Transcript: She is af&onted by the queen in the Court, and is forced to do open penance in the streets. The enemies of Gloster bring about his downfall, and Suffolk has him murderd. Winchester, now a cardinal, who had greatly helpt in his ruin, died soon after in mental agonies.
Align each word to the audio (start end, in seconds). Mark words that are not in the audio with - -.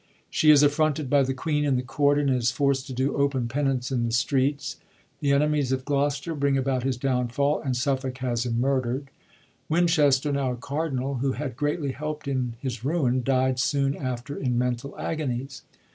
She 0.31 0.49
is 0.49 0.63
af&onted 0.63 1.11
by 1.11 1.21
the 1.21 1.35
queen 1.35 1.63
in 1.63 1.75
the 1.75 1.83
Court, 1.83 2.17
and 2.17 2.27
is 2.31 2.49
forced 2.49 2.87
to 2.87 2.93
do 2.93 3.15
open 3.15 3.47
penance 3.47 3.91
in 3.91 4.03
the 4.03 4.11
streets. 4.11 4.77
The 5.19 5.31
enemies 5.31 5.71
of 5.71 5.85
Gloster 5.85 6.33
bring 6.33 6.57
about 6.57 6.81
his 6.81 6.97
downfall, 6.97 7.61
and 7.61 7.77
Suffolk 7.77 8.17
has 8.17 8.43
him 8.43 8.55
murderd. 8.59 9.09
Winchester, 9.69 10.31
now 10.31 10.53
a 10.53 10.55
cardinal, 10.55 11.17
who 11.17 11.33
had 11.33 11.55
greatly 11.55 11.91
helpt 11.91 12.27
in 12.27 12.55
his 12.59 12.83
ruin, 12.83 13.21
died 13.21 13.59
soon 13.59 13.95
after 13.95 14.35
in 14.35 14.57
mental 14.57 14.97
agonies. 14.97 15.61